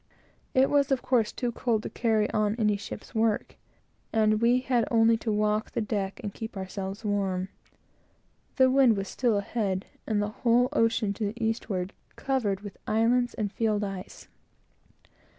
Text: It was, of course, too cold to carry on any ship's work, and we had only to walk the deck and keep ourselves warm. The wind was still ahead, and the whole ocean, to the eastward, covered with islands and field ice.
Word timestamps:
It 0.55 0.71
was, 0.71 0.91
of 0.91 1.03
course, 1.03 1.31
too 1.31 1.51
cold 1.51 1.83
to 1.83 1.89
carry 1.91 2.27
on 2.31 2.55
any 2.57 2.75
ship's 2.75 3.13
work, 3.13 3.55
and 4.11 4.41
we 4.41 4.61
had 4.61 4.87
only 4.89 5.15
to 5.17 5.31
walk 5.31 5.69
the 5.69 5.79
deck 5.81 6.19
and 6.23 6.33
keep 6.33 6.57
ourselves 6.57 7.05
warm. 7.05 7.49
The 8.55 8.71
wind 8.71 8.97
was 8.97 9.07
still 9.07 9.37
ahead, 9.37 9.85
and 10.07 10.19
the 10.19 10.29
whole 10.41 10.69
ocean, 10.73 11.13
to 11.13 11.25
the 11.25 11.39
eastward, 11.45 11.93
covered 12.15 12.61
with 12.61 12.77
islands 12.87 13.35
and 13.35 13.51
field 13.51 13.83
ice. 13.83 14.27